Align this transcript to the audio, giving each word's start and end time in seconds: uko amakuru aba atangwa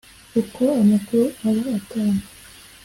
uko 0.41 0.63
amakuru 0.81 1.25
aba 1.47 1.63
atangwa 1.77 2.25